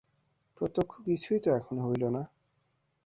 প্রত্যক্ষ 0.57 0.93
কিছুই 1.07 1.39
তো 1.43 1.49
এখনও 1.57 1.85
হইল 1.87 2.03
না। 2.09 2.21